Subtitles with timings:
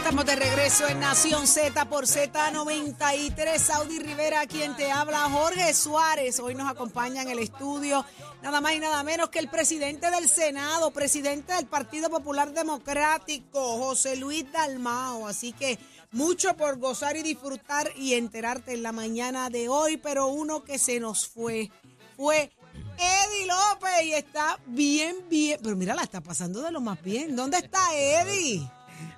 [0.00, 3.58] Estamos de regreso en Nación Z por Z93.
[3.58, 6.40] Saudi Rivera, quien te habla, Jorge Suárez.
[6.40, 8.06] Hoy nos acompaña en el estudio
[8.42, 13.60] nada más y nada menos que el presidente del Senado, presidente del Partido Popular Democrático,
[13.76, 15.28] José Luis Dalmao.
[15.28, 15.78] Así que
[16.12, 20.78] mucho por gozar y disfrutar y enterarte en la mañana de hoy, pero uno que
[20.78, 21.70] se nos fue
[22.16, 22.50] fue
[22.96, 25.60] Eddie López y está bien, bien.
[25.62, 27.36] Pero mira, la está pasando de lo más bien.
[27.36, 28.66] ¿Dónde está Eddie?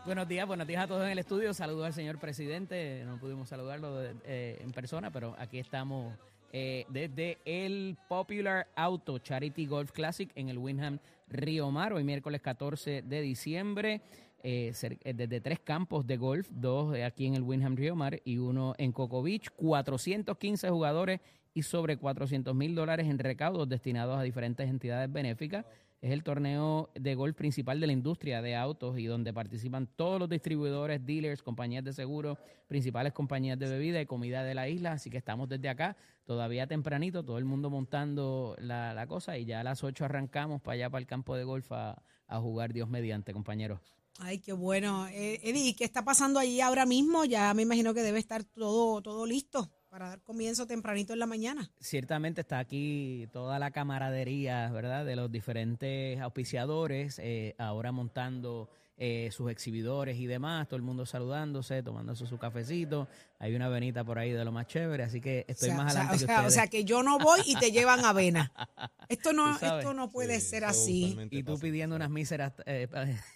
[0.05, 1.55] Buenos días, buenos días a todos en el estudio.
[1.55, 3.03] Saludos al señor presidente.
[3.05, 6.15] No pudimos saludarlo eh, en persona, pero aquí estamos
[6.53, 12.43] eh, desde el Popular Auto Charity Golf Classic en el Winham Río Mar, hoy miércoles
[12.43, 14.03] 14 de diciembre.
[14.43, 18.39] eh, eh, desde tres campos de golf, dos aquí en el Winham Río Mar y
[18.39, 21.21] uno en Coco Beach, 415 jugadores
[21.55, 25.65] y sobre 400 mil dólares en recaudos destinados a diferentes entidades benéficas.
[26.03, 30.19] Es el torneo de golf principal de la industria de autos y donde participan todos
[30.19, 34.95] los distribuidores, dealers, compañías de seguro, principales compañías de bebida y comida de la isla.
[34.95, 39.45] Así que estamos desde acá, todavía tempranito, todo el mundo montando la, la cosa y
[39.45, 42.73] ya a las 8 arrancamos para allá, para el campo de golf a, a jugar
[42.73, 43.79] Dios mediante, compañeros.
[44.19, 45.07] Ay, qué bueno.
[45.07, 47.25] Eh, Eddie, ¿y ¿qué está pasando allí ahora mismo?
[47.27, 51.27] Ya me imagino que debe estar todo, todo listo para dar comienzo tempranito en la
[51.27, 51.71] mañana.
[51.79, 55.05] Ciertamente está aquí toda la camaradería, ¿verdad?
[55.05, 61.05] De los diferentes auspiciadores, eh, ahora montando eh, sus exhibidores y demás, todo el mundo
[61.05, 63.07] saludándose, tomándose su cafecito.
[63.43, 65.93] Hay una venita por ahí de lo más chévere, así que estoy o sea, más
[65.93, 68.05] o sea, adelante o que sea, o sea, que yo no voy y te llevan
[68.05, 68.53] avena.
[69.09, 71.19] Esto no, esto no puede Sí, ser así.
[71.31, 71.63] y tú pasa.
[71.63, 72.89] pidiendo unas míseras eh,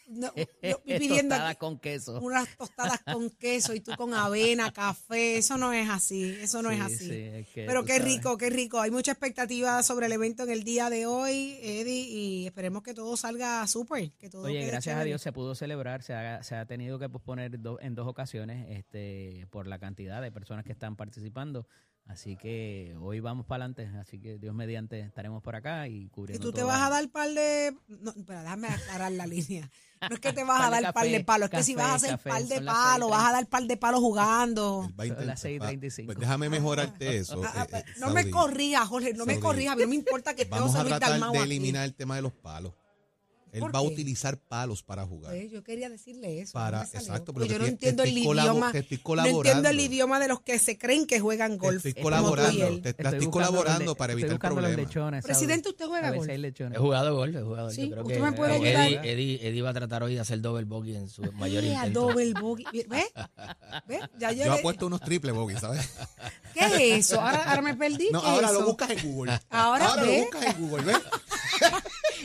[0.08, 0.32] No,
[0.62, 2.18] yo pidiendo tostadas aquí con queso.
[2.22, 5.36] unas tostadas con queso y tú con avena, café.
[5.36, 6.34] Eso no es así.
[6.40, 6.96] Eso no es Sí, así.
[7.10, 8.14] sí, es que Pero qué sabes.
[8.14, 8.80] rico, qué rico.
[8.80, 12.94] Hay mucha expectativa sobre el evento en el día de hoy, Eddie, y esperemos que
[12.94, 14.12] todo salga súper.
[14.12, 15.08] Que todo Oye, quede gracias a chévere.
[15.10, 18.66] Dios se pudo celebrar, se ha, se ha tenido que posponer do- en dos ocasiones
[18.70, 21.66] este, por la cantidad de personas que están participando.
[22.04, 26.08] Así que hoy vamos para adelante, así que Dios mediante estaremos por acá y Y
[26.08, 27.76] cubriendo tú te vas a dar par de.
[27.88, 29.68] No, espera, déjame aclarar la línea.
[30.08, 31.62] No es que te vas a Par de dar par de café, palos, es que
[31.64, 33.10] si café, vas a hacer café, par de palos, 6:30.
[33.10, 34.82] vas a dar par de palos jugando.
[34.84, 36.06] Son las intentar- 6:35.
[36.06, 37.42] Pues déjame mejorarte eso.
[37.44, 38.30] Ah, ah, eh, eh, no me Saudi.
[38.30, 39.42] corrijas, Jorge, no me Saudi.
[39.44, 39.72] corrijas.
[39.72, 41.38] A mí no me importa que Vamos a tratar de aquí.
[41.38, 42.72] eliminar el tema de los palos.
[43.56, 45.32] Él ¿Por va a utilizar palos para jugar.
[45.34, 46.52] Pues, yo quería decirle eso.
[46.52, 48.70] Para- no exacto, pero yo no entiendo el idioma.
[48.72, 49.82] te estoy No entiendo el colaborando.
[49.82, 51.84] idioma de los que se creen que juegan Te golf.
[51.86, 52.82] estoy colaborando, él.
[52.82, 54.76] te, te Estoy colaborando le- para estoy evitar problemas.
[54.76, 55.24] lechones.
[55.24, 56.28] Presidente, ¿usted juega golf?
[56.28, 57.70] He jugado golf, he jugado.
[57.70, 59.06] Sí, Yo creo ¿usted que me puede Eddie, ayudar?
[59.06, 62.00] Eddie, Eddie va a tratar hoy de hacer double bogey en su mayor intento.
[62.08, 62.66] double bogey.
[62.88, 63.06] ¿Ves?
[63.88, 64.00] ¿Ves?
[64.18, 65.88] Ya yo, Yo le- apuesto unos triple bogey, ¿sabes?
[66.52, 67.20] ¿Qué es eso?
[67.20, 68.08] Ahora, ahora me perdí.
[68.12, 69.40] No, ¿qué es ahora lo buscas en Google.
[69.48, 70.96] Ahora lo buscas en Google, ¿ves?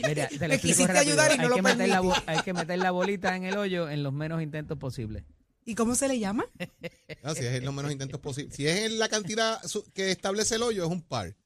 [0.06, 1.00] Mira, te lo explico rápido.
[1.00, 3.56] ayudar y no hay, lo que meter la, hay que meter la bolita en el
[3.56, 5.24] hoyo en los menos intentos posibles.
[5.64, 6.44] ¿Y cómo se le llama?
[7.22, 8.56] No, si es en los menos intentos posibles.
[8.56, 9.60] Si es en la cantidad
[9.94, 11.36] que establece el hoyo, es un par.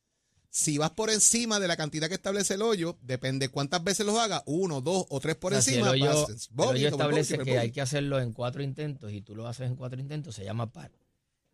[0.49, 4.19] Si vas por encima de la cantidad que establece el hoyo, depende cuántas veces los
[4.19, 5.89] hagas, uno, dos o tres por O sea, si encima.
[5.95, 9.37] el hoyo, vas- el hoyo establece que hay que hacerlo en cuatro intentos y tú
[9.37, 10.91] lo haces en cuatro intentos, se llama par.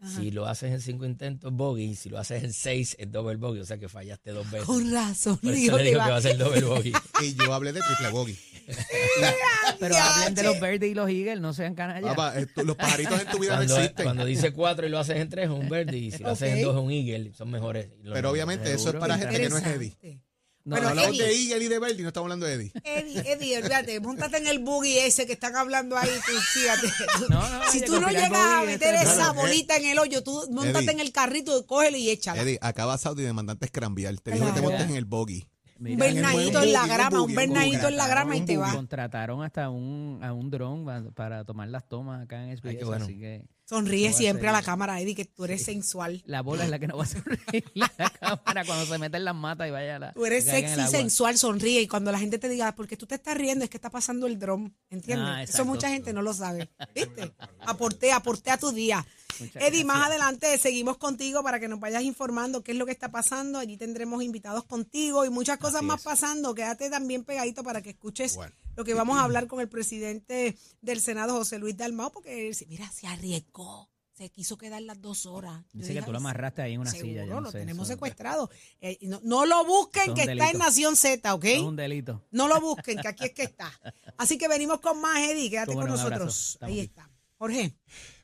[0.02, 0.20] Ajá.
[0.20, 1.94] Si lo haces en cinco intentos, bogey.
[1.94, 3.60] Si lo haces en seis, es double bogey.
[3.60, 4.66] O sea que fallaste dos veces.
[4.66, 5.36] Con razón.
[5.38, 6.92] Por eso le digo que va a ser double bogey.
[7.22, 8.36] Y yo hablé de triple bogey.
[9.78, 12.10] Pero hablen de los verdes y los eagles, no sean canallas.
[12.10, 14.04] Papá, eh, tú- los pajaritos en tu vida no existen.
[14.04, 15.96] cuando dice cuatro y lo haces en tres, es un verde.
[15.98, 17.32] Y si lo haces en dos, es un eagle.
[17.34, 17.88] Son mejores.
[18.12, 20.20] Pero obviamente eso es para gente que no es Interesante.
[20.64, 20.70] Eddie.
[20.70, 22.72] No, Pero hablamos Eddie- de Eagle y de Verdi, no estamos hablando de Eddie.
[22.84, 26.86] Eddie, Eddie, olvídate, montate en el buggy ese que están hablando ahí, tú fíjate.
[27.18, 30.32] Tú- No, no, si tú no llegas a meter esa bolita en el hoyo, tú
[30.50, 30.90] montate Eddie.
[30.92, 32.42] en el carrito, cógelo y échala.
[32.42, 34.16] Eddie, acaba Saudi de mandarte escrambiar.
[34.20, 35.44] Te dijo que te montes en el bogey.
[35.78, 38.72] un Mira, bernadito en la grama, un bernadito en la grama y te va.
[38.72, 43.04] Contrataron hasta un, a un dron pa- para tomar las tomas acá en SBS, bueno.
[43.04, 43.42] así que
[43.72, 46.22] Sonríe a siempre a la cámara, Eddie, que tú eres sensual.
[46.26, 47.88] la bola es la que no va a sonreír la
[48.20, 51.38] cámara cuando se mete en las matas y vaya a la Tú eres sexy, sensual,
[51.38, 51.80] sonríe.
[51.80, 54.26] Y cuando la gente te diga, porque tú te estás riendo, es que está pasando
[54.26, 54.76] el dron.
[54.90, 55.28] ¿Entiendes?
[55.28, 56.68] Ah, Eso mucha gente no lo sabe.
[56.94, 57.32] ¿Viste?
[57.60, 59.06] Aporté, aporté a tu día.
[59.40, 62.92] Muchas Eddie, más adelante seguimos contigo para que nos vayas informando qué es lo que
[62.92, 63.58] está pasando.
[63.58, 66.04] Allí tendremos invitados contigo y muchas cosas Así más es.
[66.04, 66.54] pasando.
[66.54, 68.54] Quédate también pegadito para que escuches Bueno.
[68.76, 72.56] lo que vamos a hablar con el presidente del Senado, José Luis Dalmao, porque él,
[72.68, 73.88] mira, se arriesgó.
[74.14, 75.64] Se quiso quedar las dos horas.
[75.72, 77.24] Yo Dice dije, que tú lo "Ay, amarraste ahí en una seguro, silla.
[77.24, 78.50] yo no lo sé, tenemos secuestrado.
[78.80, 80.58] Eh, no, no lo busquen, es que está en.
[80.58, 81.44] Nación Z, ¿ok?
[81.46, 82.22] Es un delito.
[82.30, 83.72] No lo busquen, que aquí es que está.
[84.18, 85.48] Así que venimos con más, Eddie.
[85.50, 86.58] Quédate con nosotros.
[86.60, 86.80] Ahí aquí.
[86.82, 87.10] está.
[87.38, 87.74] Jorge.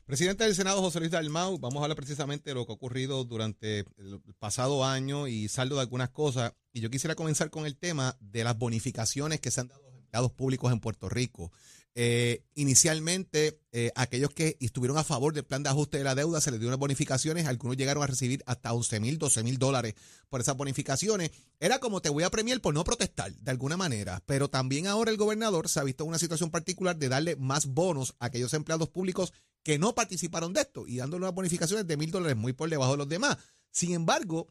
[0.09, 3.25] Presidente del Senado, José Luis Dalmau, vamos a hablar precisamente de lo que ha ocurrido
[3.25, 6.53] durante el pasado año y saldo de algunas cosas.
[6.73, 9.91] Y yo quisiera comenzar con el tema de las bonificaciones que se han dado a
[9.91, 11.51] los empleados públicos en Puerto Rico.
[11.93, 16.41] Eh, inicialmente, eh, aquellos que estuvieron a favor del plan de ajuste de la deuda
[16.41, 19.93] se les dio unas bonificaciones, algunos llegaron a recibir hasta 11 mil, 12 mil dólares
[20.27, 21.29] por esas bonificaciones.
[21.59, 24.23] Era como te voy a premiar por no protestar, de alguna manera.
[24.25, 27.67] Pero también ahora el gobernador se ha visto en una situación particular de darle más
[27.67, 29.33] bonos a aquellos empleados públicos
[29.63, 32.91] que no participaron de esto y dándole unas bonificaciones de mil dólares muy por debajo
[32.91, 33.37] de los demás.
[33.71, 34.47] Sin embargo,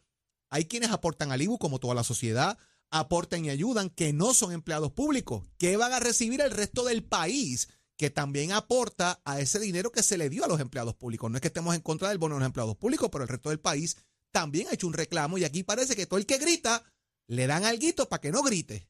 [0.50, 2.58] hay quienes aportan al IBU, como toda la sociedad,
[2.90, 5.44] aportan y ayudan, que no son empleados públicos.
[5.58, 7.69] ¿Qué van a recibir el resto del país?
[7.96, 11.31] Que también aporta a ese dinero que se le dio a los empleados públicos.
[11.31, 13.50] No es que estemos en contra del bono de los empleados públicos, pero el resto
[13.50, 13.96] del país
[14.31, 16.84] también ha hecho un reclamo y aquí parece que todo el que grita
[17.26, 18.88] le dan alguito para que no grite.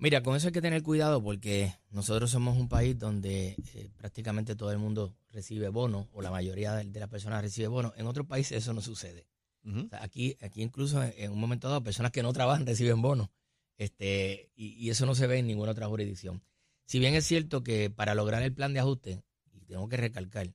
[0.00, 4.54] Mira, con eso hay que tener cuidado porque nosotros somos un país donde eh, prácticamente
[4.54, 7.92] todo el mundo recibe bonos o la mayoría de, de las personas recibe bonos.
[7.96, 9.26] En otros países eso no sucede.
[9.64, 13.02] O sea, aquí, aquí incluso en, en un momento dado personas que no trabajan reciben
[13.02, 13.28] bonos.
[13.76, 16.42] Este, y, y eso no se ve en ninguna otra jurisdicción.
[16.86, 19.22] Si bien es cierto que para lograr el plan de ajuste,
[19.52, 20.54] y tengo que recalcar,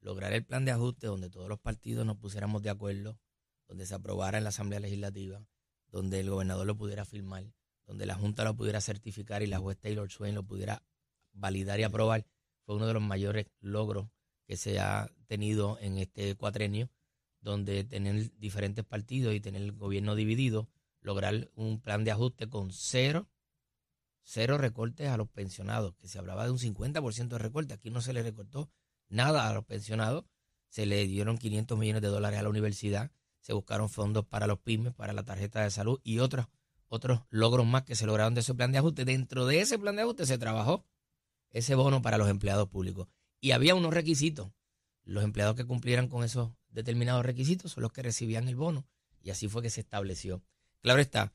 [0.00, 3.18] lograr el plan de ajuste donde todos los partidos nos pusiéramos de acuerdo,
[3.66, 5.44] donde se aprobara en la Asamblea Legislativa,
[5.88, 7.44] donde el gobernador lo pudiera firmar,
[7.92, 10.82] donde la Junta lo pudiera certificar y la juez Taylor Swain lo pudiera
[11.34, 12.24] validar y aprobar,
[12.64, 14.08] fue uno de los mayores logros
[14.46, 16.88] que se ha tenido en este cuatrenio,
[17.42, 20.70] donde tener diferentes partidos y tener el gobierno dividido,
[21.02, 23.28] lograr un plan de ajuste con cero,
[24.22, 28.00] cero recortes a los pensionados, que se hablaba de un 50% de recorte, aquí no
[28.00, 28.70] se le recortó
[29.10, 30.24] nada a los pensionados,
[30.70, 33.10] se le dieron 500 millones de dólares a la universidad,
[33.42, 36.46] se buscaron fondos para los pymes, para la tarjeta de salud y otros,
[36.92, 39.04] otros logros más que se lograron de ese plan de ajuste.
[39.04, 40.84] Dentro de ese plan de ajuste se trabajó
[41.50, 43.08] ese bono para los empleados públicos.
[43.40, 44.52] Y había unos requisitos.
[45.04, 48.86] Los empleados que cumplieran con esos determinados requisitos son los que recibían el bono.
[49.22, 50.42] Y así fue que se estableció.
[50.82, 51.32] Claro está,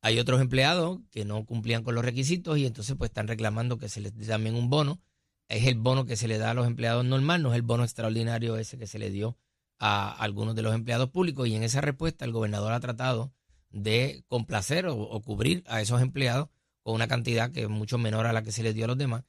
[0.00, 3.88] hay otros empleados que no cumplían con los requisitos y entonces pues están reclamando que
[3.88, 5.00] se les dé también un bono.
[5.48, 7.84] Es el bono que se le da a los empleados normal, no es el bono
[7.84, 9.36] extraordinario ese que se le dio
[9.78, 11.46] a algunos de los empleados públicos.
[11.46, 13.34] Y en esa respuesta el gobernador ha tratado
[13.74, 16.48] de complacer o, o cubrir a esos empleados
[16.82, 18.98] con una cantidad que es mucho menor a la que se les dio a los
[18.98, 19.24] demás.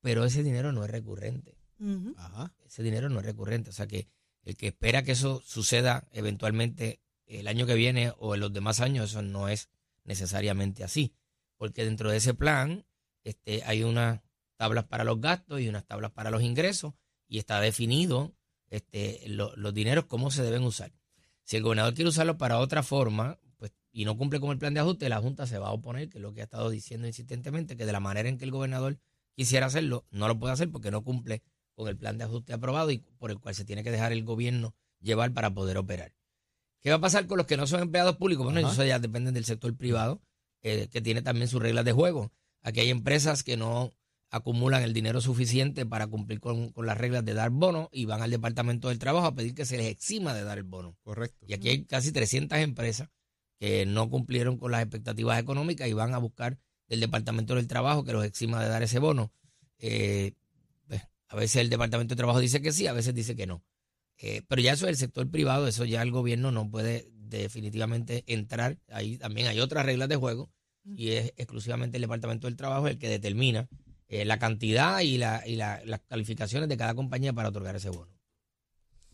[0.00, 1.56] Pero ese dinero no es recurrente.
[2.16, 2.54] Ajá.
[2.64, 3.70] ese dinero no es recurrente.
[3.70, 4.08] O sea que
[4.44, 8.80] el que espera que eso suceda eventualmente el año que viene o en los demás
[8.80, 9.68] años, eso no es
[10.04, 11.12] necesariamente así.
[11.56, 12.86] Porque dentro de ese plan
[13.24, 14.20] este, hay unas
[14.56, 16.94] tablas para los gastos y unas tablas para los ingresos
[17.28, 18.34] y está definido
[18.70, 20.92] este, lo- los dineros, cómo se deben usar.
[21.46, 24.74] Si el gobernador quiere usarlo para otra forma pues, y no cumple con el plan
[24.74, 27.06] de ajuste, la Junta se va a oponer, que es lo que ha estado diciendo
[27.06, 28.98] insistentemente, que de la manera en que el gobernador
[29.36, 31.44] quisiera hacerlo, no lo puede hacer porque no cumple
[31.76, 34.24] con el plan de ajuste aprobado y por el cual se tiene que dejar el
[34.24, 36.12] gobierno llevar para poder operar.
[36.80, 38.44] ¿Qué va a pasar con los que no son empleados públicos?
[38.44, 38.72] Bueno, Ajá.
[38.72, 40.20] eso ya depende del sector privado,
[40.62, 42.32] eh, que tiene también sus reglas de juego.
[42.62, 43.92] Aquí hay empresas que no
[44.36, 48.22] acumulan el dinero suficiente para cumplir con, con las reglas de dar bono y van
[48.22, 50.96] al Departamento del Trabajo a pedir que se les exima de dar el bono.
[51.02, 51.44] Correcto.
[51.46, 53.08] Y aquí hay casi 300 empresas
[53.58, 58.04] que no cumplieron con las expectativas económicas y van a buscar del Departamento del Trabajo
[58.04, 59.32] que los exima de dar ese bono.
[59.78, 60.32] Eh,
[60.86, 63.64] pues, a veces el Departamento de Trabajo dice que sí, a veces dice que no.
[64.18, 68.24] Eh, pero ya eso es el sector privado, eso ya el gobierno no puede definitivamente
[68.26, 68.78] entrar.
[68.88, 70.50] Ahí también hay otras reglas de juego
[70.84, 73.68] y es exclusivamente el Departamento del Trabajo el que determina
[74.08, 77.90] eh, la cantidad y, la, y la- las calificaciones de cada compañía para otorgar ese
[77.90, 78.12] bono.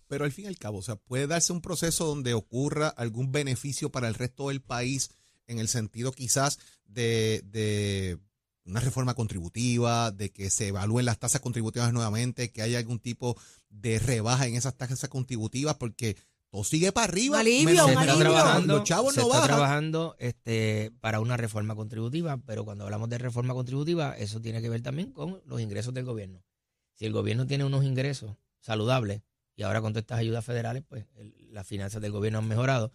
[0.07, 3.33] Pero al fin y al cabo, o sea, puede darse un proceso donde ocurra algún
[3.33, 5.11] beneficio para el resto del país
[5.47, 8.19] en el sentido quizás de, de
[8.65, 13.37] una reforma contributiva, de que se evalúen las tasas contributivas nuevamente, que haya algún tipo
[13.71, 16.17] de rebaja en esas tasas contributivas, porque
[16.53, 17.37] todo sigue para arriba.
[17.37, 18.19] Un alivio, se está alivio.
[18.19, 19.49] trabajando, Los chavos se no está bajan.
[19.57, 24.69] trabajando este, para una reforma contributiva, pero cuando hablamos de reforma contributiva, eso tiene que
[24.69, 26.45] ver también con los ingresos del gobierno.
[26.93, 29.23] Si el gobierno tiene unos ingresos saludables
[29.57, 32.93] y ahora con todas estas ayudas federales, pues el- las finanzas del gobierno han mejorado,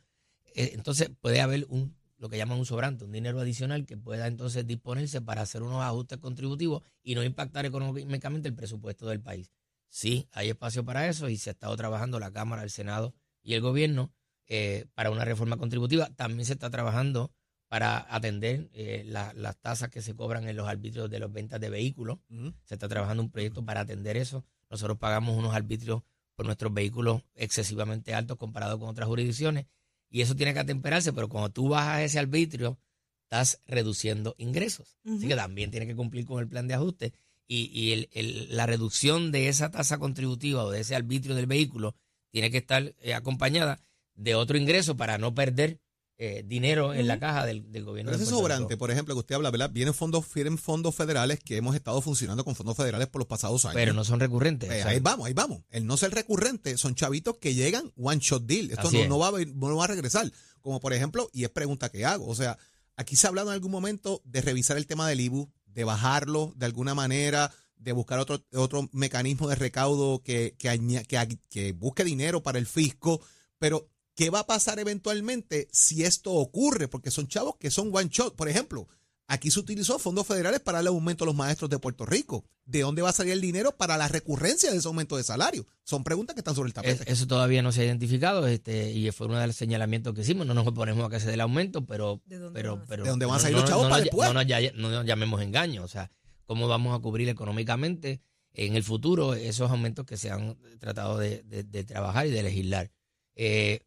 [0.56, 4.26] eh, entonces puede haber un lo que llaman un sobrante, un dinero adicional que pueda
[4.26, 9.52] entonces disponerse para hacer unos ajustes contributivos y no impactar económicamente el presupuesto del país.
[9.88, 13.14] Sí, hay espacio para eso y se ha estado trabajando la Cámara, el Senado
[13.48, 14.12] y el gobierno
[14.50, 16.10] eh, para una reforma contributiva.
[16.16, 17.32] También se está trabajando
[17.70, 21.60] para atender eh, la- las tasas que se cobran en los arbitrios de las ventas
[21.62, 22.20] de vehículos.
[22.66, 24.44] Se está trabajando un proyecto para atender eso.
[24.70, 26.02] Nosotros pagamos unos arbitrios
[26.36, 29.66] por nuestros vehículos excesivamente altos comparados con otras jurisdicciones.
[30.10, 32.78] Y eso tiene que atemperarse, pero cuando tú bajas ese arbitrio,
[33.24, 34.98] estás reduciendo ingresos.
[35.06, 37.14] Así que también tiene que cumplir con el plan de ajuste.
[37.48, 41.46] Y, y el- el- la reducción de esa tasa contributiva o de ese arbitrio del
[41.48, 41.96] vehículo
[42.32, 43.80] tiene que estar eh, acompañada
[44.16, 45.80] de otro ingreso para no perder
[46.20, 48.10] eh, dinero en la caja del, del gobierno.
[48.10, 49.70] Pero de ese Puerto sobrante, por ejemplo, que usted habla, ¿verdad?
[49.72, 53.66] Vienen fondos, vienen fondos federales que hemos estado funcionando con fondos federales por los pasados
[53.66, 53.76] años.
[53.76, 54.68] Pero no son recurrentes.
[54.72, 55.62] Eh, o sea, ahí vamos, ahí vamos.
[55.70, 58.72] El no ser recurrente son chavitos que llegan one shot deal.
[58.72, 59.08] Esto no, es.
[59.08, 60.32] no va a, no va a regresar.
[60.62, 62.26] Como por ejemplo, y es pregunta que hago.
[62.26, 62.58] O sea,
[62.96, 66.52] aquí se ha hablado en algún momento de revisar el tema del IBU, de bajarlo
[66.56, 72.60] de alguna manera, de buscar otro, otro mecanismo de recaudo que, que, busque dinero para
[72.60, 73.22] el fisco.
[73.60, 76.88] Pero, ¿qué va a pasar eventualmente si esto ocurre?
[76.88, 78.36] Porque son chavos que son one shot.
[78.36, 78.88] Por ejemplo,
[79.28, 82.46] aquí se utilizó fondos federales para darle aumento a los maestros de Puerto Rico.
[82.66, 85.66] ¿De dónde va a salir el dinero para la recurrencia de ese aumento de salario?
[85.86, 87.12] Son preguntas que están sobre el Es- tapete.
[87.12, 90.46] eso todavía no se ha identificado este, y fue uno de los señalamientos que hicimos.
[90.46, 92.22] No nos oponemos a que se dé el aumento, pero.
[92.26, 93.84] ¿De dónde pero, van a pero ¿De dónde van a no- salir no- los chavos
[93.86, 94.28] no para después?
[94.28, 95.84] No nos, ya- no nos llamemos engaño.
[95.84, 96.12] O sea,
[96.48, 98.22] ¿cómo vamos a cubrir económicamente
[98.54, 101.44] en el futuro esos aumentos que se han tratado de,
[101.86, 102.90] trabajar y de legislar?
[103.36, 103.82] Eh,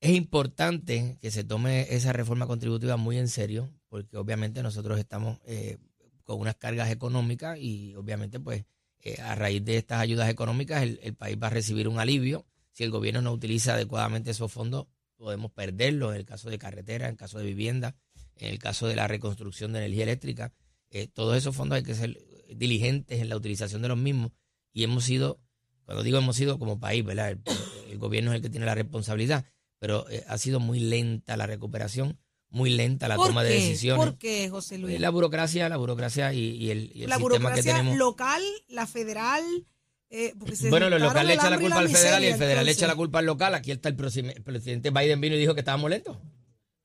[0.00, 5.38] es importante que se tome esa reforma contributiva muy en serio, porque obviamente nosotros estamos
[5.46, 5.78] eh,
[6.24, 8.64] con unas cargas económicas y obviamente pues
[9.00, 12.46] eh, a raíz de estas ayudas económicas el, el país va a recibir un alivio.
[12.72, 14.86] Si el gobierno no utiliza adecuadamente esos fondos,
[15.16, 17.96] podemos perderlos en el caso de carretera, en el caso de vivienda,
[18.36, 20.52] en el caso de la reconstrucción de energía eléctrica.
[20.90, 22.16] Eh, todos esos fondos hay que ser
[22.54, 24.30] diligentes en la utilización de los mismos
[24.72, 25.40] y hemos sido,
[25.84, 27.30] cuando digo hemos sido como país, ¿verdad?
[27.30, 27.40] El,
[27.90, 29.44] el gobierno es el que tiene la responsabilidad,
[29.78, 33.48] pero eh, ha sido muy lenta la recuperación, muy lenta la ¿Por toma qué?
[33.48, 34.04] de decisiones.
[34.06, 34.94] ¿Por qué, José Luis?
[34.94, 37.96] Eh, La burocracia, la burocracia y, y el, y el la sistema que tenemos.
[37.96, 39.42] local, la federal.
[40.10, 42.36] eh, se Bueno, lo juntaron local le el echa la culpa al federal y el
[42.36, 43.54] federal le echa la culpa al local.
[43.54, 46.16] Aquí está el, el presidente Biden vino y dijo que estábamos lentos.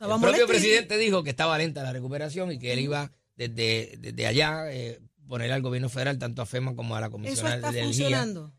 [0.01, 4.27] El propio presidente dijo que estaba lenta la recuperación y que él iba desde, desde
[4.27, 7.84] allá eh, poner al gobierno federal, tanto a FEMA como a la Comisión de Energía.
[7.84, 8.53] funcionando.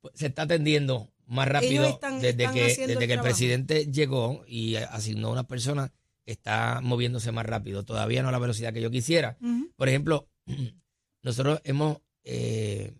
[0.00, 3.86] Pues, Se está atendiendo más rápido están- desde están que, desde el que el presidente
[3.92, 5.92] llegó y asignó a una persona
[6.24, 7.84] está moviéndose más rápido.
[7.84, 9.36] Todavía no a la velocidad que yo quisiera.
[9.76, 10.28] Por ejemplo,
[11.22, 12.94] nosotros hemos, eh,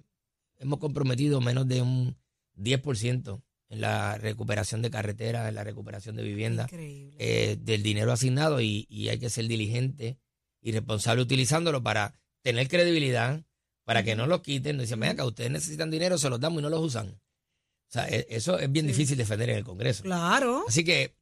[0.58, 2.16] hemos comprometido menos de un
[2.56, 8.60] 10% en la recuperación de carreteras, en la recuperación de viviendas, eh, del dinero asignado
[8.60, 10.18] y, y hay que ser diligente
[10.62, 13.44] y responsable utilizándolo para tener credibilidad,
[13.84, 14.76] para que no lo quiten.
[14.76, 17.08] Nos dicen, venga, ustedes necesitan dinero, se los damos y no los usan.
[17.08, 18.92] O sea, e- eso es bien Sí.
[18.92, 20.02] difícil defender en el Congreso.
[20.02, 20.64] Claro.
[20.68, 21.14] Así que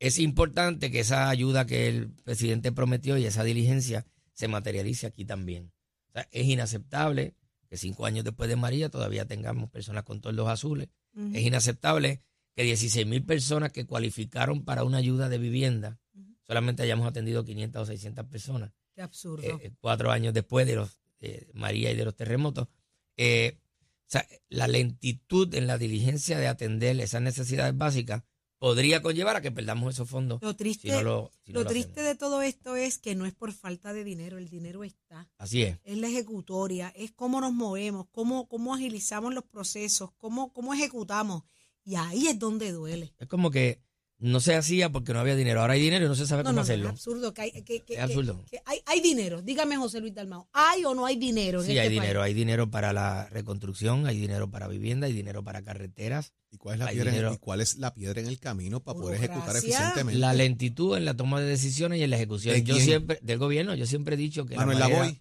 [0.00, 5.24] es importante que esa ayuda que el presidente prometió y esa diligencia se materialice aquí
[5.24, 5.72] también.
[6.08, 7.34] O sea, es inaceptable
[7.68, 10.88] que cinco años después de María todavía tengamos personas con toldos azules.
[11.32, 12.22] Es inaceptable
[12.56, 15.98] que 16 mil personas que cualificaron para una ayuda de vivienda
[16.42, 19.42] solamente hayamos atendido 500 o 600 personas Qué absurdo.
[19.42, 22.68] eh, eh, cuatro años después de los de María y de los terremotos.
[23.16, 28.22] Eh, o sea, la lentitud en la diligencia de atender esas necesidades básicas
[28.64, 30.40] podría conllevar a que perdamos esos fondos.
[30.40, 32.08] lo triste, si no lo, si no lo lo triste hacemos.
[32.08, 35.28] de todo esto es que no es por falta de dinero, el dinero está.
[35.36, 35.76] Así es.
[35.84, 41.42] Es la ejecutoria, es cómo nos movemos, cómo, cómo agilizamos los procesos, cómo, cómo ejecutamos.
[41.84, 43.12] Y ahí es donde duele.
[43.18, 43.82] Es como que
[44.24, 45.60] no se hacía porque no había dinero.
[45.60, 46.88] Ahora hay dinero y no se sabe No, cómo no, no, es hacerlo.
[46.88, 47.34] absurdo.
[47.34, 48.42] Que hay, que, que- Es que- absurdo.
[48.50, 49.42] que hay, hay dinero.
[49.42, 51.60] Dígame, José Luis Dalmao, ¿hay o no hay dinero?
[51.60, 52.00] en Sí, este hay país?
[52.00, 52.22] dinero.
[52.22, 56.32] Hay dinero para la reconstrucción, hay dinero para vivienda, hay dinero para carreteras.
[56.50, 57.34] ¿Y cuál, es la piedra en.
[57.34, 60.18] ¿Y cuál es la piedra en el camino para poder ejecutar eficientemente?
[60.20, 62.54] La lentitud en la toma de decisiones y en la ejecución.
[62.54, 62.86] ¿De Yo quién?
[62.86, 65.20] siempre, del gobierno, yo siempre he dicho que Manuel la manera- Lavoy.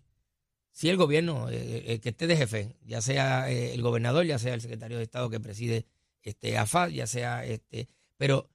[0.71, 4.39] Sí, el gobierno, eh, eh, que esté de jefe, ya sea eh, el gobernador, ya
[4.39, 5.85] sea el secretario de Estado que preside
[6.23, 8.49] este AFAD, ya sea este, pero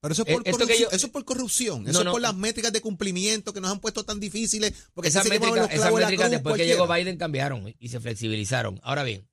[0.00, 1.82] Pero eso es Eh, por, esto que corrupción, yo- eso es por corrupción.
[1.84, 2.10] No, Eso no.
[2.10, 4.72] es por las métricas de cumplimiento que nos han puesto tan difíciles.
[4.94, 8.78] Porque esas métricas, la métricas cruz, después que llegó Biden cambiaron y se flexibilizaron.
[8.84, 9.28] Ahora bien,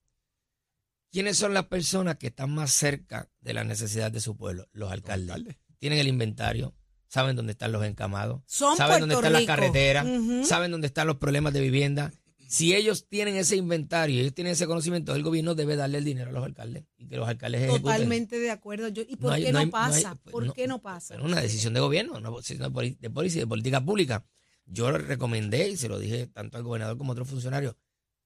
[1.12, 4.67] ¿quiénes son las personas que están más cerca de las necesidades de su pueblo?
[4.72, 5.29] Los alcaldes.
[5.29, 5.57] alcaldes.
[5.77, 6.74] Tienen el inventario,
[7.07, 9.53] saben dónde están los encamados, Son saben Puerto dónde están las Rico.
[9.53, 10.45] carreteras, Ujú.
[10.45, 12.12] saben dónde están los problemas de vivienda.
[12.48, 16.30] Si ellos tienen ese inventario, ellos tienen ese conocimiento, el gobierno debe darle el dinero
[16.30, 17.84] a los alcaldes y que los alcaldes ejecuten.
[17.84, 18.88] Totalmente de acuerdo.
[18.90, 20.16] Yo, ¿Y por hay- qué no, hay- pasa?
[20.32, 21.16] ¿Por qué no pasa?
[21.16, 23.10] Es una decisión de gobierno, no sino de
[23.48, 24.25] política pública.
[24.66, 27.75] Yo le recomendé y se lo dije tanto al gobernador como a otros funcionarios,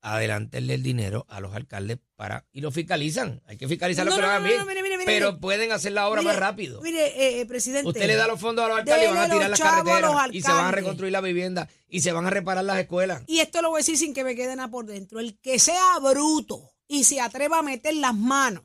[0.01, 3.41] adelantarle el dinero a los alcaldes para y lo fiscalizan.
[3.45, 4.57] Hay que fiscalizar lo que no, lo hagan bien,
[4.99, 5.41] mire, pero mire.
[5.41, 6.81] pueden hacer la obra Mire, más rápido.
[6.81, 7.87] Mire, eh, eh, presidente.
[7.87, 10.41] Usted le da los fondos a los alcaldes y van a tirar las carreteras y
[10.41, 13.23] se van a reconstruir la vivienda y se van a reparar las escuelas.
[13.27, 15.19] Y esto lo voy a decir sin que me quede nada por dentro.
[15.19, 18.63] El que sea bruto, y se atreva a meter las manos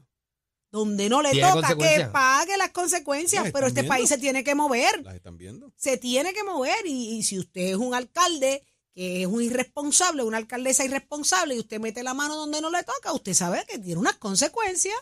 [0.73, 4.57] donde no le toca, que pague las consecuencias, Las pero este país se tiene que
[4.57, 5.73] mover ¿Las están viendo?
[5.77, 10.25] se tiene que mover y, y si usted es un alcalde que es un irresponsable,
[10.25, 13.79] una alcaldesa irresponsable y usted mete la mano donde no le toca, usted sabe que
[13.79, 14.97] tiene unas consecuencias,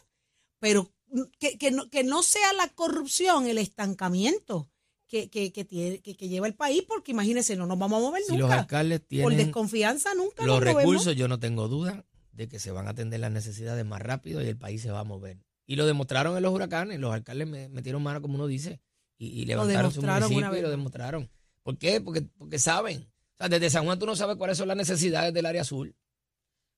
[0.58, 0.90] pero
[1.38, 4.70] que, que no, que no sea la corrupción, el estancamiento
[5.06, 8.06] que, que, que, tiene, que, que lleva el país, porque imagínese, no nos vamos a
[8.06, 8.60] mover Si los nunca.
[8.60, 10.82] alcaldes Por tienen desconfianza nunca los nos movemos.
[10.82, 14.42] recursos, yo no tengo duda de que se van a atender las necesidades más rápido
[14.42, 15.38] y el país se va a mover.
[15.66, 18.80] Y lo demostraron en los huracanes, los alcaldes me- metieron mano, como uno dice,
[19.18, 21.30] y, y levantaron su municipio y lo demostraron.
[21.62, 22.00] ¿Por qué?
[22.00, 23.02] Porque, porque saben.
[23.02, 25.94] O sea, desde San Juan tú no sabes cuáles son las necesidades del área azul.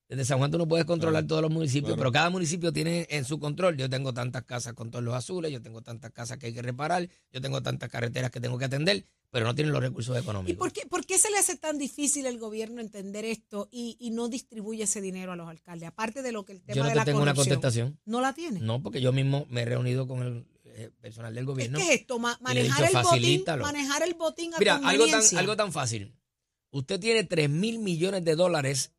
[0.07, 1.97] Desde San Juan tú no puedes controlar Claro, todos los municipios, claro.
[1.97, 3.75] pero cada municipio tiene en su control.
[3.75, 6.61] Yo tengo tantas casas con todos los azules, yo tengo tantas casas que hay que
[6.61, 10.19] reparar, yo tengo tantas carreteras que tengo que atender, pero no tienen los recursos ¿Y
[10.19, 10.57] económicos.
[10.59, 14.11] por qué, por qué se le hace tan difícil al gobierno entender esto y, y
[14.11, 15.89] no distribuye ese dinero a los alcaldes?
[15.89, 17.99] Aparte de lo que el tema Yo no de te la tengo una contestación.
[18.05, 18.59] ¿No la tiene?
[18.59, 21.79] No, porque yo mismo me he reunido con el eh, personal del Es gobierno.
[21.79, 25.07] que es esto, Ma- y manejar dicho, el botín, manejar el botín a Mira, algo
[25.07, 26.13] tan, algo tan fácil.
[26.69, 28.91] Usted tiene 3 mil millones de dólares,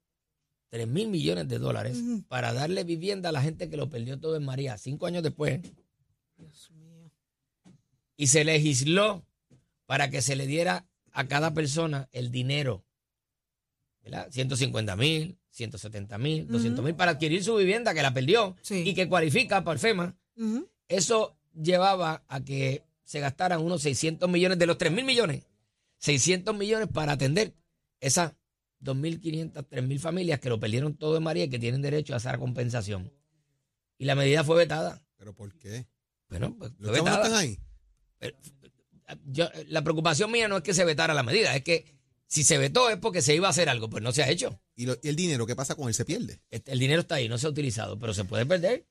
[0.70, 4.37] 3 mil millones de dólares, para darle vivienda a la gente que lo perdió todo
[4.37, 5.61] en María, cinco años después,
[6.37, 7.11] Dios mío.
[8.16, 9.25] y se legisló
[9.87, 12.85] para que se le diera a cada persona el dinero,
[14.02, 14.28] ¿verdad?
[14.30, 18.82] 150 mil, 170 mil, 200 mil, para adquirir su vivienda que la perdió Sí.
[18.87, 20.16] y que cualifica para el FEMA.
[20.88, 25.44] Eso llevaba a que se gastaran unos 600 millones de los 3 mil millones.
[25.99, 27.54] 600 millones para atender
[28.00, 28.35] esas
[28.80, 32.37] 2.500, 3.000 familias que lo perdieron todo en María y que tienen derecho a esa
[32.38, 33.12] compensación.
[33.99, 35.02] Y la medida fue vetada.
[35.16, 35.87] ¿Pero por qué?
[36.28, 37.23] Bueno, pues fue ¿Los vetada.
[37.25, 37.59] están ahí?
[39.26, 42.59] Yo- la preocupación mía no es que se vetara la medida, es que si se
[42.59, 44.61] vetó es porque se iba a hacer algo, pues no se ha hecho.
[44.75, 45.95] ¿Y, lo- y el dinero qué pasa con él?
[45.95, 46.40] ¿Se pierde?
[46.50, 48.87] Este, El dinero está ahí, no se ha utilizado, pero se puede perder.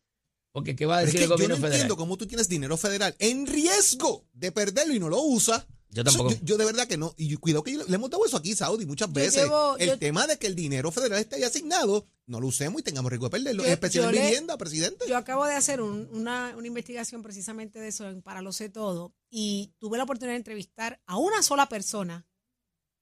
[0.53, 1.81] Porque ¿qué va a es decir que el yo gobierno no federal?
[1.81, 5.67] entiendo cómo tú tienes dinero federal en riesgo de perderlo y no lo usas.
[5.89, 6.29] Yo tampoco.
[6.31, 7.13] Eso- Yo, yo de verdad que no.
[7.17, 9.43] Y yo- cuidado que yo- le hemos dado eso aquí, Saudi, muchas Yo veces.
[9.43, 12.81] llevo- el yo- tema de que el dinero federal esté ahí asignado, no lo usemos
[12.81, 13.63] y tengamos riesgo de perderlo.
[13.63, 15.05] Yo- especial yo en le- vivienda, presidente.
[15.07, 18.67] Yo acabo de hacer un- una, una investigación precisamente de eso en Para lo sé
[18.69, 22.27] todo y tuve la oportunidad de entrevistar a una sola persona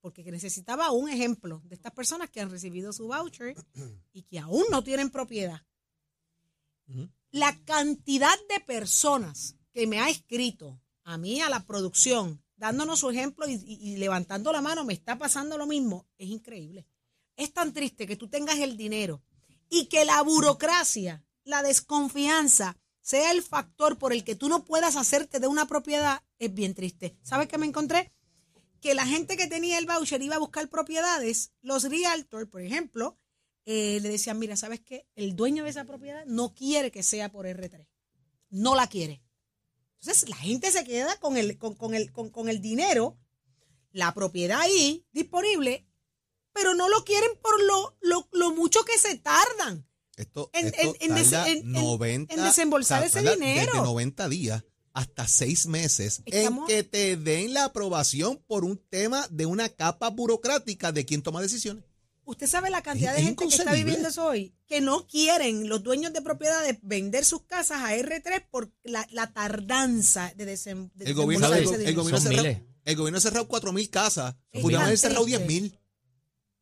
[0.01, 3.55] porque necesitaba un ejemplo de estas personas que han recibido su voucher
[4.11, 5.61] y que aún no tienen propiedad.
[7.31, 13.09] La cantidad de personas que me ha escrito a mí, a la producción, dándonos su
[13.09, 16.87] ejemplo y, levantando la mano, me está pasando lo mismo, es increíble.
[17.35, 19.23] Es tan triste que tú tengas el dinero
[19.69, 24.95] y que la burocracia, la desconfianza, sea el factor por el que tú no puedas
[24.95, 27.17] hacerte de una propiedad, es bien triste.
[27.21, 28.13] ¿Sabes qué me encontré?
[28.79, 33.17] Que la gente que tenía el voucher iba a buscar propiedades, los realtors, por ejemplo,
[33.65, 35.07] eh, le decían, mira, ¿sabes qué?
[35.15, 37.87] El dueño de esa propiedad no quiere que sea por R3.
[38.49, 39.21] No la quiere.
[40.03, 43.17] Entonces la gente se queda con el, con, con el, con, con el dinero,
[43.93, 45.87] la propiedad ahí disponible,
[46.51, 49.87] pero no lo quieren por lo, lo, lo mucho que se tardan.
[50.17, 53.71] Esto, en- esto en- en des- tarda en- en- 90, en desembolsar ese dinero.
[53.71, 58.77] Desde 90 días hasta seis meses Estamos- en que te den la aprobación por un
[58.77, 61.85] tema de una capa burocrática de quien toma decisiones.
[62.25, 65.67] Usted sabe la cantidad Es- de gente que está viviendo eso hoy, que no quieren
[65.67, 70.89] los dueños de propiedades vender sus casas a R3 por la, la tardanza de, desem,
[70.95, 72.03] de El gobierno, desembolsar el, el dinero.
[72.03, 74.35] gobierno cerrado, el gobierno ha cerrado 4.000 casas.
[74.51, 75.47] Pudieron haber cerrado triste.
[75.47, 75.79] 10.000.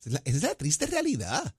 [0.03, 1.55] Esa es la- triste realidad.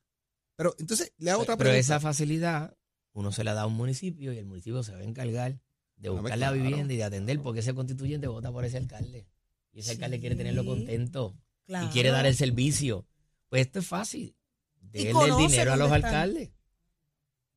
[0.56, 1.80] Pero entonces, le hago otra Pero pregunta.
[1.80, 2.76] esa facilidad
[3.14, 5.60] uno se la da a un municipio y el municipio se va a encargar
[5.96, 9.26] de buscar la vivienda y de atender porque ese constituyente vota por ese alcalde.
[9.72, 11.36] Y ese alcalde quiere tenerlo contento
[11.66, 11.86] Claro.
[11.86, 13.06] y quiere dar el servicio.
[13.52, 14.34] Pues esto es fácil.
[14.80, 16.04] Dele el dinero a los están.
[16.06, 16.50] alcaldes.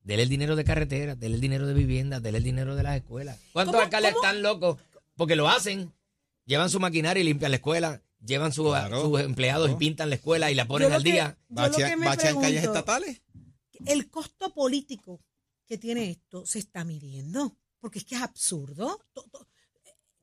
[0.02, 2.96] Dele el dinero de carretera, dele el dinero de vivienda, dele el dinero de las
[2.96, 3.38] escuelas.
[3.54, 4.22] ¿Cuántos ¿Cómo- alcaldes cómo?
[4.26, 4.78] están locos?
[5.16, 5.94] Porque lo hacen.
[6.44, 8.02] Llevan su maquinaria y limpian la escuela.
[8.22, 9.76] Llevan su- Claro, sus empleados claro.
[9.76, 11.38] y pintan la escuela y la ponen al que- día.
[11.48, 13.22] yo lo Bachea- que me bachea en calles estatales.
[13.86, 15.24] el costo político
[15.66, 19.02] que tiene esto se está midiendo, porque es que es absurdo.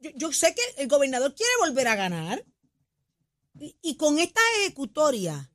[0.02, 2.46] Yo, yo sé que el gobernador quiere volver a ganar
[3.60, 5.50] y, y con esta ejecutoria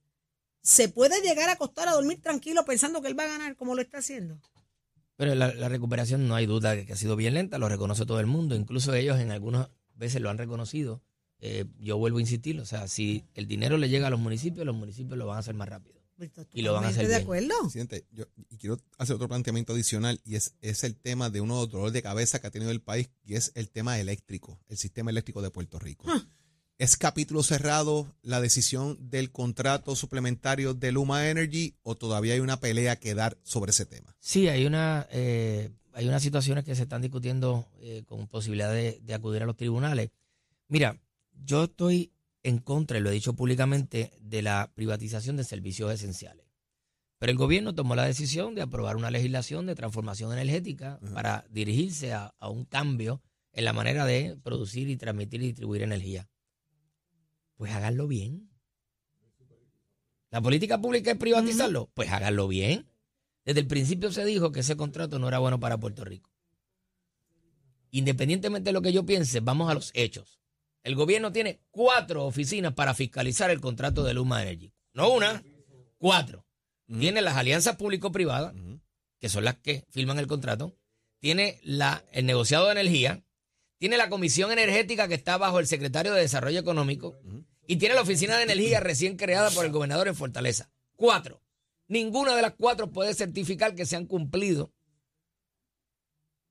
[0.62, 3.74] se puede llegar a acostar a dormir tranquilo pensando que él va a ganar como
[3.74, 4.40] lo está haciendo.
[5.16, 8.06] Pero la, la recuperación no hay duda de que ha sido bien lenta, lo reconoce
[8.06, 11.02] todo el mundo, incluso ellos en algunas veces lo han reconocido.
[11.40, 14.66] Eh, yo vuelvo a insistir, o sea, si el dinero le llega a los municipios,
[14.66, 15.98] los municipios lo van a hacer más rápido.
[16.52, 17.22] Y lo van a hacer ¿De bien.
[17.22, 17.54] acuerdo?
[17.62, 21.54] Presidente, yo y quiero hacer otro planteamiento adicional y es, es el tema de uno
[21.54, 24.58] de los dolores de cabeza que ha tenido el país y es el tema eléctrico,
[24.68, 26.06] el sistema eléctrico de Puerto Rico.
[26.78, 32.60] ¿Es capítulo cerrado la decisión del contrato suplementario de Luma Energy o todavía hay una
[32.60, 34.14] pelea que dar sobre ese tema?
[34.20, 39.00] Sí, hay una eh, hay unas situaciones que se están discutiendo eh, con posibilidad de,
[39.02, 40.10] de acudir a los tribunales.
[40.68, 41.00] Mira,
[41.32, 42.12] yo estoy
[42.44, 46.46] en contra, y lo he dicho públicamente, de la privatización de servicios esenciales.
[47.18, 52.12] Pero el gobierno tomó la decisión de aprobar una legislación de transformación energética para dirigirse
[52.12, 53.20] a, a un cambio
[53.52, 56.28] en la manera de producir y transmitir y distribuir energía.
[57.58, 58.48] Pues háganlo bien.
[60.30, 61.90] ¿La política pública es privatizarlo?
[61.92, 62.88] Pues háganlo bien.
[63.44, 66.30] Desde el principio se dijo que ese contrato no era bueno para Puerto Rico.
[67.90, 70.38] Independientemente de lo que yo piense, vamos a los hechos.
[70.84, 74.72] El gobierno tiene cuatro oficinas para fiscalizar el contrato de Luma Energy.
[74.92, 75.42] No una,
[75.98, 76.46] cuatro.
[76.86, 78.54] Tiene las alianzas público-privadas,
[79.18, 80.78] que son las que firman el contrato.
[81.18, 83.24] Tiene la, el negociado de energía.
[83.78, 87.18] Tiene la comisión energética que está bajo el secretario de Desarrollo Económico.
[87.66, 90.70] Y tiene la oficina de energía recién creada por el gobernador en Fortaleza.
[90.96, 91.42] Cuatro.
[91.86, 94.72] Ninguna de las cuatro puede certificar que se han cumplido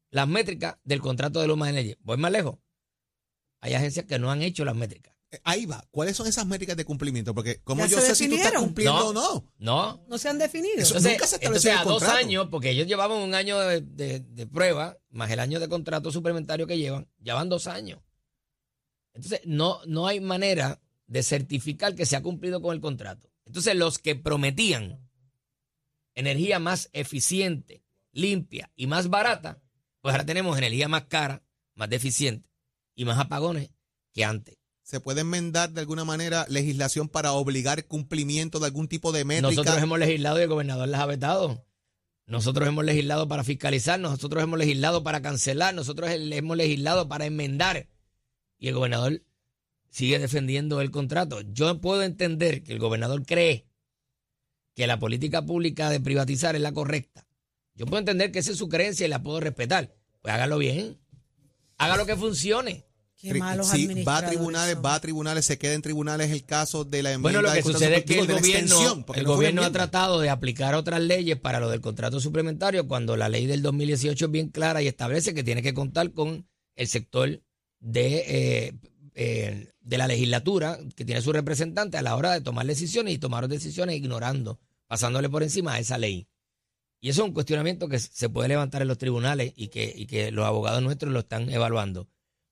[0.09, 1.95] las métricas del contrato de Luma Energy.
[1.99, 2.57] Voy más lejos.
[3.59, 5.16] Hay agencias que no han hecho las métricas.
[5.31, 5.85] Eh, Ahí va.
[5.91, 7.33] ¿Cuáles son esas métricas de cumplimiento?
[7.35, 9.45] Porque como ¿Ya yo sé si tú estás cumpliendo o no.
[9.57, 10.05] No.
[10.07, 10.75] No se han definido.
[10.77, 13.33] Eso- Entonces, nunca se estableció entonces, en a el dos años, porque ellos llevaban un
[13.33, 17.49] año de, de- de prueba, más el año de contrato suplementario que llevan, ya van
[17.49, 17.99] dos años.
[19.13, 23.29] Entonces, no, no hay manera de certificar que se ha cumplido con el contrato.
[23.45, 25.09] Entonces, los que prometían
[26.15, 29.61] energía más eficiente, limpia y más barata,
[30.01, 31.43] pues ahora tenemos energía más cara,
[31.75, 32.49] más deficiente
[32.95, 33.71] y más apagones
[34.13, 34.57] que antes.
[34.87, 39.49] ¿Se puede enmendar de alguna manera legislación para obligar cumplimiento de algún tipo de métrica?
[39.49, 41.67] Nosotros hemos legislado y el gobernador las ha vetado.
[42.25, 47.89] Nosotros hemos legislado para fiscalizar, nosotros hemos legislado para cancelar, nosotros hemos legislado para enmendar.
[48.59, 49.23] Y el gobernador
[49.89, 51.41] sigue defendiendo el contrato.
[51.41, 53.67] Yo puedo entender que el gobernador cree
[54.73, 57.27] que la política pública de privatizar es la correcta.
[57.75, 59.93] Yo puedo entender que esa es su creencia y la puedo respetar.
[60.21, 60.97] Pues hágalo bien.
[61.77, 62.87] Haga lo que funcione.
[63.19, 64.85] Qué Tri- malos sí, va a tribunales, son.
[64.85, 67.63] va a tribunales, se queda en tribunales el caso de la enmienda Bueno, lo que
[67.63, 71.59] sucede es que el gobierno, el no gobierno ha tratado de aplicar otras leyes para
[71.59, 75.43] lo del contrato suplementario cuando la ley del 2018 es bien clara y establece que
[75.43, 77.41] tiene que contar con el sector
[77.79, 78.73] de, eh,
[79.15, 83.17] eh, de la legislatura que tiene su representante a la hora de tomar decisiones y
[83.17, 86.27] tomar decisiones ignorando, pasándole por encima a esa ley.
[87.01, 90.05] Y eso es un cuestionamiento que se puede levantar en los tribunales y que, y
[90.05, 92.07] que los abogados nuestros lo están evaluando.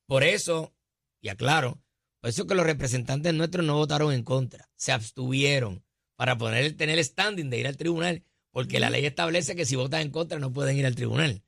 [0.08, 0.74] Por eso,
[1.22, 1.82] y aclaro,
[2.20, 5.84] por eso que los representantes nuestros no votaron en contra, se abstuvieron
[6.16, 9.76] para poner, tener el standing de ir al tribunal, porque la ley establece que si
[9.76, 11.44] votan en contra no pueden ir al tribunal.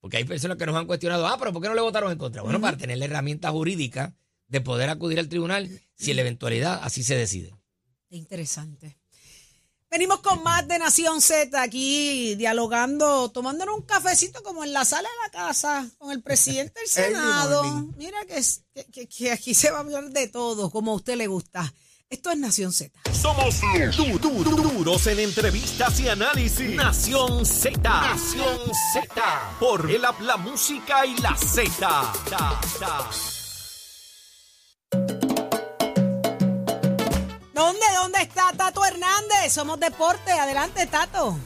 [0.00, 2.18] Porque hay personas que nos han cuestionado, ah, pero ¿por qué no le votaron en
[2.18, 2.42] contra?
[2.42, 4.14] Bueno, para tener la herramienta jurídica
[4.48, 7.54] de poder acudir al tribunal si en la eventualidad así se decide.
[8.10, 8.98] Interesante.
[9.92, 15.06] Venimos con más de Nación Z aquí dialogando, tomándonos un cafecito como en la sala
[15.06, 17.62] de la casa con el presidente del Senado.
[17.98, 21.70] Mira que, aquí se va a hablar de todo, como a usted le gusta.
[22.08, 22.90] Esto es Nación Z.
[23.12, 23.60] Somos
[23.96, 26.74] du- du- du- duros en entrevistas y análisis.
[26.74, 27.78] Nación Z.
[27.82, 28.58] Nación
[28.94, 29.56] Z.
[29.60, 32.12] Por el la música y la Z.
[37.72, 39.50] ¿Dónde, dónde está Tato Hernández?
[39.50, 40.30] Somos deporte.
[40.30, 41.36] Adelante, Tato.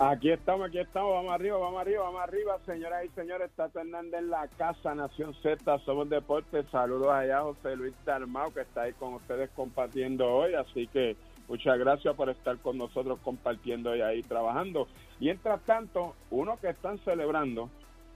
[0.00, 4.20] Aquí estamos, aquí estamos, vamos arriba, vamos arriba, vamos arriba, señoras y señores, Tato Hernández
[4.20, 8.92] en la casa, Nación Z, somos deportes, saludos allá José Luis Dalmau que está ahí
[8.92, 11.16] con ustedes compartiendo hoy, así que
[11.48, 14.88] muchas gracias por estar con nosotros compartiendo y ahí trabajando.
[15.20, 17.70] Mientras tanto, uno que están celebrando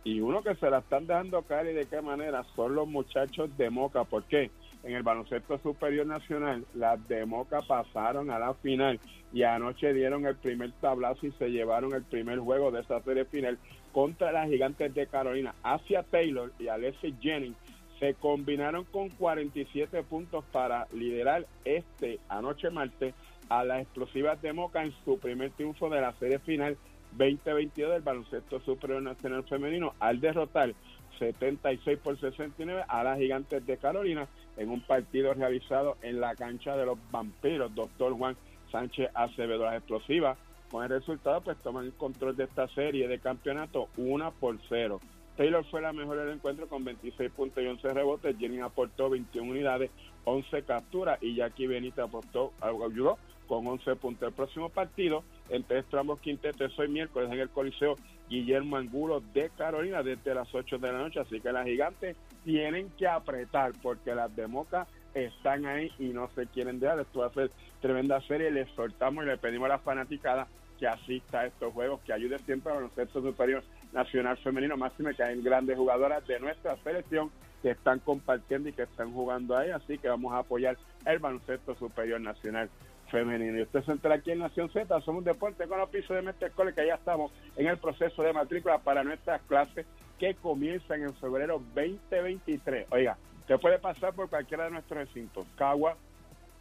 [0.05, 3.57] y uno que se la están dejando caer y de qué manera son los muchachos
[3.57, 4.51] de Moca, ¿por qué?
[4.83, 8.99] En el baloncesto superior nacional, las de Moca pasaron a la final
[9.33, 13.25] y anoche dieron el primer tablazo y se llevaron el primer juego de esa serie
[13.25, 13.59] final
[13.93, 15.55] contra las gigantes de Carolina.
[15.63, 17.57] Asia Taylor y Alexis Jennings
[18.01, 23.15] se combinaron con 47 puntos para liderar este anoche martes
[23.49, 26.77] a las explosivas de Moca en su primer triunfo de la serie final
[27.13, 30.75] 2022 del baloncesto superior nacional femenino al derrotar
[31.23, 36.77] 76 por 69 a las gigantes de Carolina en un partido realizado en la cancha
[36.77, 38.37] de los vampiros, doctor Juan
[38.73, 40.37] Sánchez Acevedo, las explosivas.
[40.71, 45.01] Con el resultado, pues toman el control de esta serie de campeonato una por cero.
[45.37, 48.37] Taylor fue la mejor del encuentro con 26 puntos y 11 rebotes.
[48.39, 49.91] Jennings aportó 21 unidades,
[50.25, 54.29] 11 capturas y Jackie Benítez aportó, ayudó con 11 puntos.
[54.29, 57.97] El próximo partido entre estos ambos quintetos hoy miércoles en el Coliseo
[58.33, 61.21] Guillermo Angulo de Carolina desde las 8 de la noche.
[61.21, 66.31] Así que las gigantes tienen que apretar porque las de Moca están ahí y no
[66.35, 67.01] se quieren dejar.
[67.01, 67.51] Esto va a ser
[67.83, 68.51] tremenda serie.
[68.51, 72.39] Les soltamos y le pedimos a las fanaticadas que asista a estos juegos, que ayude
[72.39, 77.71] siempre a baloncesto superior nacional femenino, máximo que hay grandes jugadoras de nuestra selección que
[77.71, 82.21] están compartiendo y que están jugando ahí, así que vamos a apoyar el baloncesto superior
[82.21, 82.69] nacional
[83.13, 83.59] femenino.
[83.59, 86.23] Y usted se entera aquí en Nación Z, somos un deporte con los pisos de
[86.23, 89.87] Mestre que ya estamos en el proceso de matrícula para nuestras clases
[90.19, 92.87] que comienzan en febrero 2023.
[92.91, 95.97] Oiga, usted puede pasar por cualquiera de nuestros recintos, Cagua,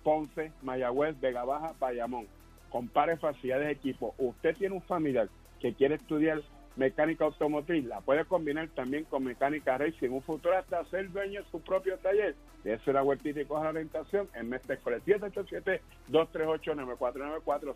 [0.03, 2.27] Ponce, Mayagüez, Vega Baja, Bayamón.
[2.69, 4.13] Compare facilidades de equipo.
[4.17, 6.41] Usted tiene un familiar que quiere estudiar
[6.75, 11.41] mecánica automotriz, la puede combinar también con mecánica racing, en un futuro hasta ser dueño
[11.43, 12.35] de su propio taller.
[12.63, 14.79] De eso la vueltita y coja la orientación en Mestre
[16.11, 17.75] 787-238-9494,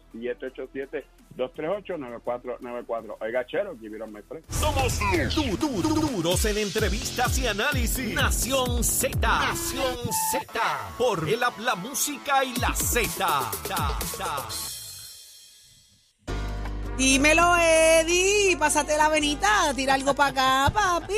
[1.38, 3.18] 787-238-9494.
[3.20, 4.44] Oiga, chero, give it on my friend.
[4.50, 5.00] Somos
[5.36, 8.14] du- du- du- duros en entrevistas y análisis.
[8.14, 9.18] Nación Z.
[9.20, 9.96] Nación
[10.32, 10.62] Z.
[10.98, 13.26] Por el habla música y la Z.
[16.98, 18.56] Dímelo, Eddie.
[18.58, 19.74] Pásate la venita.
[19.76, 21.16] Tira algo para acá, papi.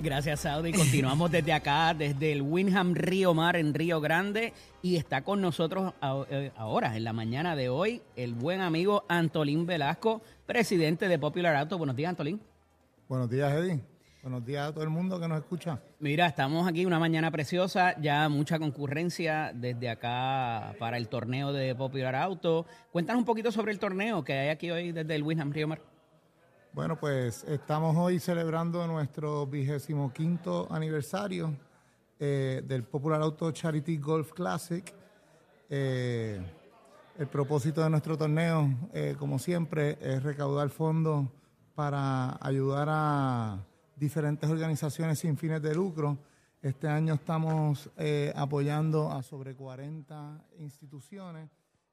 [0.00, 0.72] Gracias, Saudi.
[0.72, 4.52] Continuamos desde acá, desde el Winham Río Mar en Río Grande.
[4.82, 5.94] Y está con nosotros
[6.28, 11.54] eh, ahora, en la mañana de hoy, el buen amigo Antolín Velasco, presidente de Popular
[11.54, 11.78] Auto.
[11.78, 12.40] Buenos días, Antolín.
[13.08, 13.80] Buenos días, Eddie.
[14.22, 15.80] Buenos días a todo el mundo que nos escucha.
[15.98, 21.74] Mira, estamos aquí una mañana preciosa, ya mucha concurrencia desde acá para el torneo de
[21.74, 22.64] Popular Auto.
[22.92, 25.82] Cuéntanos un poquito sobre el torneo que hay aquí hoy desde el Winham Río Mar.
[26.72, 31.56] Bueno, pues estamos hoy celebrando nuestro vigésimo quinto aniversario
[32.20, 34.94] eh, del Popular Auto Charity Golf Classic.
[35.68, 36.40] Eh,
[37.18, 41.26] el propósito de nuestro torneo, eh, como siempre, es recaudar fondos
[41.74, 46.18] para ayudar a diferentes organizaciones sin fines de lucro.
[46.60, 51.50] Este año estamos eh, apoyando a sobre 40 instituciones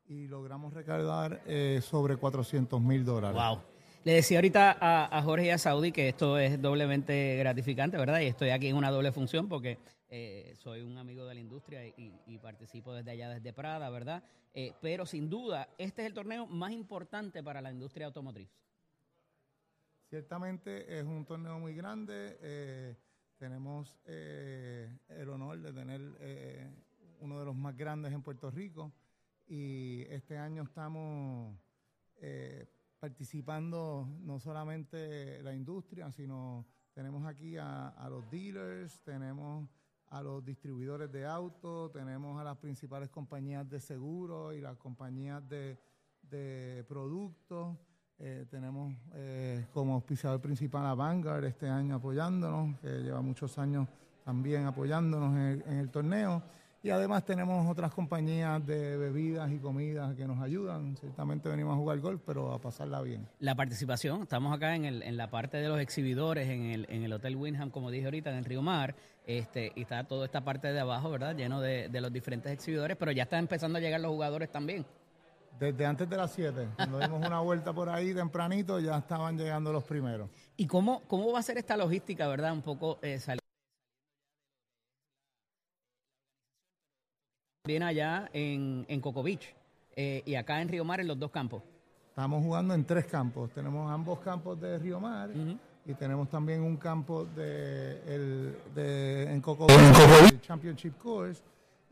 [0.08, 3.42] y logramos recaudar eh, sobre 400 mil dólares.
[3.42, 3.62] Wow.
[4.04, 8.22] Le decía ahorita a, Jorge y a Saudi que esto es doblemente gratificante, ¿verdad?
[8.22, 9.78] Y estoy aquí en una doble función porque
[10.10, 14.24] eh, soy un amigo de la industria y, participo desde allá, desde Prada, ¿verdad?
[14.82, 18.50] Pero sin duda, este es el torneo más importante para la industria automotriz.
[20.10, 22.39] Ciertamente es un torneo muy grande.
[22.41, 22.98] eh,
[23.38, 26.67] tenemos eh, el honor de tener eh,
[27.19, 28.91] uno de los más grandes en Puerto Rico
[29.45, 31.56] y este año estamos
[33.00, 39.69] participando no solamente la industria, sino tenemos aquí a, los dealers, tenemos
[40.08, 45.48] a los distribuidores de autos, tenemos a las principales compañías de seguros y las compañías
[45.48, 47.78] de productos.
[48.22, 53.88] Eh, tenemos eh, como auspiciador principal a Vanguard este año apoyándonos, que lleva muchos años
[54.26, 56.44] también apoyándonos en el, en el torneo.
[56.82, 60.96] Y además tenemos otras compañías de bebidas y comidas que nos ayudan.
[60.96, 63.28] Ciertamente venimos a jugar golf, pero a pasarla bien.
[63.40, 67.04] La participación, estamos acá en, el, en la parte de los exhibidores, en el, en
[67.04, 70.46] el Hotel Winham, como dije ahorita, en el Río Mar, este, y está toda esta
[70.46, 71.36] parte de abajo, ¿verdad?
[71.36, 74.86] Lleno de, de los diferentes exhibidores, pero ya están empezando a llegar los jugadores también.
[75.60, 79.74] Desde antes de las 7, cuando dimos una vuelta por ahí tempranito, ya estaban llegando
[79.74, 80.30] los primeros.
[80.56, 82.54] ¿Y cómo, cómo va a ser esta logística, verdad?
[82.54, 83.19] Un poco eh,
[87.67, 89.54] bien allá en, en Coco Beach
[89.98, 91.62] eh, y acá en Río Mar en los dos campos.
[92.08, 93.52] Estamos jugando en tres campos.
[93.52, 95.30] Tenemos ambos campos de Río Mar
[95.86, 101.43] y tenemos también un campo de, el, de en Coco Beach, el Championship Course.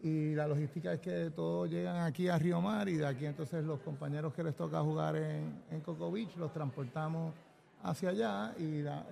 [0.03, 3.63] Y la logística es que todos llegan aquí a Río Mar y de aquí entonces
[3.63, 7.33] los compañeros que les toca jugar en, en Coco Beach los transportamos
[7.83, 8.63] hacia allá y,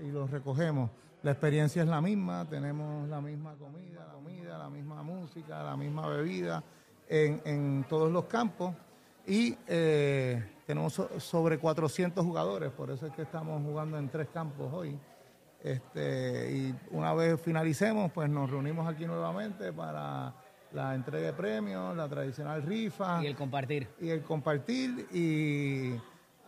[0.06, 0.90] y los recogemos.
[1.24, 5.76] La experiencia es la misma, tenemos la misma comida, la comida, la misma música, la
[5.76, 6.64] misma bebida
[7.10, 8.76] en, en todos los campos
[9.26, 14.28] y eh, tenemos so- sobre 400 jugadores, por eso es que estamos jugando en tres
[14.32, 15.00] campos hoy.
[15.64, 20.32] Este, y una vez finalicemos, pues nos reunimos aquí nuevamente para
[20.76, 23.24] la entrega de premios, la tradicional rifa.
[23.24, 23.88] Y el compartir.
[24.00, 25.08] y el compartir.
[25.12, 25.94] Y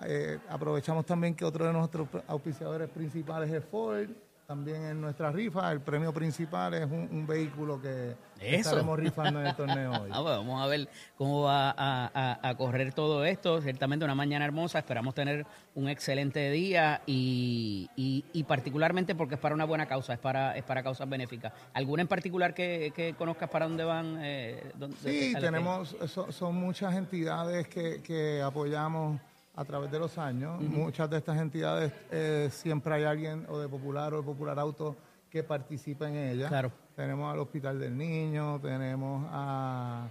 [0.06, 4.10] eh, aprovechamos también que otro de nuestros auspiciadores principales es Ford,
[4.48, 8.70] también en nuestra rifa, el premio principal es un, un vehículo que Eso.
[8.70, 10.10] estaremos rifando en el torneo hoy.
[10.14, 13.62] Ah, bueno, vamos a ver cómo va a, a- a correr todo esto.
[13.62, 14.80] Ciertamente una mañana hermosa.
[14.80, 20.14] Esperamos tener un excelente día y, y- y particularmente porque es para una buena causa,
[20.14, 21.52] es para, es para causas benéficas.
[21.74, 24.18] ¿Alguna en particular que, que conozcas para dónde van?
[24.22, 29.20] eh, dónde- Sí, tenemos, son, son muchas entidades que, que apoyamos
[29.58, 30.62] a través de los años.
[30.62, 34.96] Muchas de estas entidades eh, siempre hay alguien o de Popular o de Popular Auto
[35.30, 36.48] que participa en ella.
[36.48, 36.72] Claro.
[36.96, 40.08] Tenemos al Hospital del Niño, tenemos a,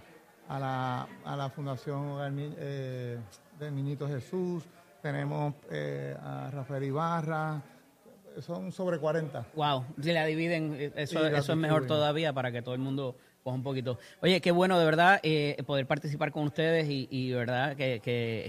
[0.49, 3.17] a la, a la Fundación Hogar eh,
[3.57, 4.63] del Niñito Jesús,
[5.01, 7.61] tenemos eh, a Rafael Ibarra,
[8.41, 9.47] son sobre 40.
[9.55, 13.15] Wow, si la dividen, eh, eso, eso es mejor todavía para que todo el mundo
[13.55, 13.99] un poquito.
[14.21, 18.01] Oye, qué bueno de verdad eh, poder participar con ustedes y, verdad que,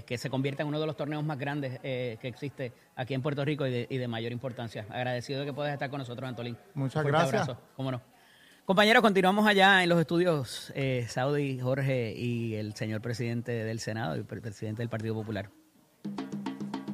[0.05, 3.21] que, se convierta en uno de los torneos más grandes eh, que existe aquí en
[3.21, 4.85] Puerto Rico y de, mayor importancia.
[4.89, 6.57] Agradecido de que puedas estar con nosotros, Antolín.
[6.73, 7.41] Muchas gracias.
[7.43, 8.01] Abrazo, cómo no.
[8.69, 14.15] Compañeros, continuamos allá en los estudios eh, Saudi, Jorge y el señor presidente del Senado
[14.15, 15.49] y pre presidente del Partido Popular.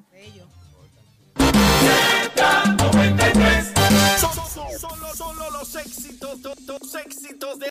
[0.09, 0.47] Bello.
[4.79, 7.63] Solo, solo los éxitos, los, los éxitos de